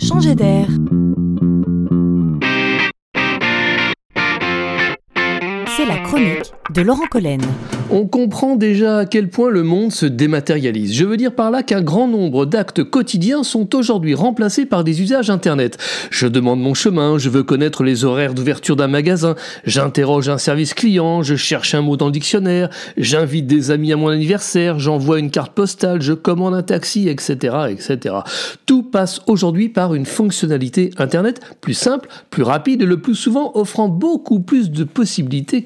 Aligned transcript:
changer 0.00 0.34
d'air. 0.34 0.68
C'est 5.76 5.86
la 5.86 5.98
chronique 5.98 6.52
de 6.74 6.82
Laurent 6.82 7.06
Collen. 7.10 7.40
On 7.92 8.06
comprend 8.06 8.54
déjà 8.54 8.98
à 8.98 9.04
quel 9.04 9.28
point 9.28 9.50
le 9.50 9.64
monde 9.64 9.90
se 9.90 10.06
dématérialise. 10.06 10.94
Je 10.94 11.04
veux 11.04 11.16
dire 11.16 11.34
par 11.34 11.50
là 11.50 11.64
qu'un 11.64 11.82
grand 11.82 12.06
nombre 12.06 12.46
d'actes 12.46 12.84
quotidiens 12.84 13.42
sont 13.42 13.74
aujourd'hui 13.74 14.14
remplacés 14.14 14.64
par 14.64 14.84
des 14.84 15.02
usages 15.02 15.28
Internet. 15.28 15.76
Je 16.10 16.28
demande 16.28 16.60
mon 16.60 16.72
chemin, 16.72 17.18
je 17.18 17.28
veux 17.28 17.42
connaître 17.42 17.82
les 17.82 18.04
horaires 18.04 18.32
d'ouverture 18.32 18.76
d'un 18.76 18.86
magasin, 18.86 19.34
j'interroge 19.64 20.28
un 20.28 20.38
service 20.38 20.72
client, 20.72 21.22
je 21.22 21.34
cherche 21.34 21.74
un 21.74 21.82
mot 21.82 21.96
dans 21.96 22.06
le 22.06 22.12
dictionnaire, 22.12 22.70
j'invite 22.96 23.48
des 23.48 23.72
amis 23.72 23.92
à 23.92 23.96
mon 23.96 24.08
anniversaire, 24.08 24.78
j'envoie 24.78 25.18
une 25.18 25.32
carte 25.32 25.52
postale, 25.52 26.00
je 26.00 26.12
commande 26.12 26.54
un 26.54 26.62
taxi, 26.62 27.08
etc., 27.08 27.56
etc. 27.70 28.14
Tout 28.66 28.84
passe 28.84 29.20
aujourd'hui 29.26 29.68
par 29.68 29.94
une 29.94 30.06
fonctionnalité 30.06 30.90
Internet 30.96 31.40
plus 31.60 31.74
simple, 31.74 32.08
plus 32.30 32.44
rapide 32.44 32.84
le 32.84 33.00
plus 33.00 33.16
souvent 33.16 33.50
offrant 33.56 33.88
beaucoup 33.88 34.38
plus 34.38 34.70
de 34.70 34.84
possibilités 34.84 35.62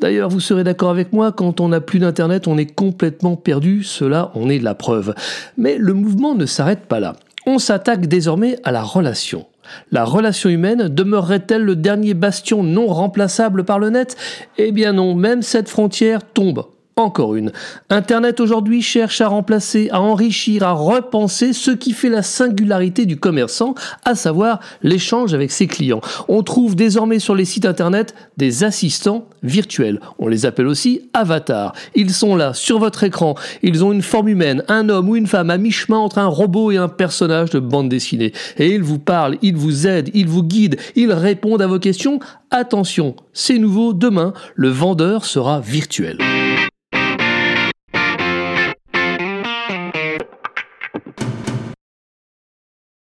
D'ailleurs, 0.00 0.28
vous 0.28 0.40
serez 0.40 0.64
d'accord 0.64 0.90
avec 0.90 1.12
moi, 1.12 1.32
quand 1.32 1.60
on 1.60 1.68
n'a 1.68 1.80
plus 1.80 1.98
d'Internet, 1.98 2.48
on 2.48 2.58
est 2.58 2.72
complètement 2.74 3.36
perdu, 3.36 3.82
cela 3.82 4.30
en 4.34 4.48
est 4.48 4.58
la 4.58 4.74
preuve. 4.74 5.14
Mais 5.56 5.76
le 5.78 5.94
mouvement 5.94 6.34
ne 6.34 6.46
s'arrête 6.46 6.86
pas 6.86 7.00
là. 7.00 7.16
On 7.46 7.58
s'attaque 7.58 8.06
désormais 8.06 8.58
à 8.64 8.72
la 8.72 8.82
relation. 8.82 9.46
La 9.90 10.04
relation 10.04 10.48
humaine 10.48 10.88
demeurerait-elle 10.88 11.62
le 11.62 11.76
dernier 11.76 12.14
bastion 12.14 12.62
non 12.62 12.86
remplaçable 12.86 13.64
par 13.64 13.78
le 13.78 13.90
net? 13.90 14.16
Eh 14.56 14.72
bien 14.72 14.92
non, 14.92 15.14
même 15.14 15.42
cette 15.42 15.68
frontière 15.68 16.22
tombe 16.22 16.64
encore 16.98 17.34
une. 17.36 17.52
Internet 17.90 18.40
aujourd'hui 18.40 18.82
cherche 18.82 19.20
à 19.20 19.28
remplacer, 19.28 19.88
à 19.90 20.00
enrichir, 20.00 20.62
à 20.62 20.72
repenser 20.72 21.52
ce 21.52 21.70
qui 21.70 21.92
fait 21.92 22.08
la 22.08 22.22
singularité 22.22 23.06
du 23.06 23.16
commerçant, 23.16 23.74
à 24.04 24.14
savoir 24.14 24.60
l'échange 24.82 25.34
avec 25.34 25.50
ses 25.50 25.66
clients. 25.66 26.00
On 26.28 26.42
trouve 26.42 26.74
désormais 26.74 27.18
sur 27.18 27.34
les 27.34 27.44
sites 27.44 27.66
Internet 27.66 28.14
des 28.36 28.64
assistants 28.64 29.26
virtuels. 29.42 30.00
On 30.18 30.28
les 30.28 30.46
appelle 30.46 30.66
aussi 30.66 31.08
avatars. 31.14 31.72
Ils 31.94 32.10
sont 32.10 32.36
là, 32.36 32.54
sur 32.54 32.78
votre 32.78 33.04
écran. 33.04 33.34
Ils 33.62 33.84
ont 33.84 33.92
une 33.92 34.02
forme 34.02 34.28
humaine, 34.28 34.62
un 34.68 34.88
homme 34.88 35.08
ou 35.08 35.16
une 35.16 35.26
femme 35.26 35.50
à 35.50 35.58
mi-chemin 35.58 35.98
entre 35.98 36.18
un 36.18 36.26
robot 36.26 36.70
et 36.72 36.76
un 36.76 36.88
personnage 36.88 37.50
de 37.50 37.60
bande 37.60 37.88
dessinée. 37.88 38.32
Et 38.58 38.74
ils 38.74 38.82
vous 38.82 38.98
parlent, 38.98 39.38
ils 39.42 39.56
vous 39.56 39.86
aident, 39.86 40.10
ils 40.14 40.28
vous 40.28 40.42
guident, 40.42 40.76
ils 40.96 41.12
répondent 41.12 41.62
à 41.62 41.66
vos 41.66 41.78
questions. 41.78 42.20
Attention, 42.50 43.14
c'est 43.32 43.58
nouveau, 43.58 43.92
demain, 43.92 44.32
le 44.54 44.68
vendeur 44.68 45.24
sera 45.24 45.60
virtuel. 45.60 46.18